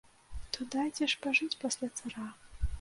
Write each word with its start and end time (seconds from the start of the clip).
То 0.57 0.67
дайце 0.77 1.09
ж 1.15 1.21
пажыць 1.27 1.59
пасля 1.63 1.93
цара! 1.99 2.29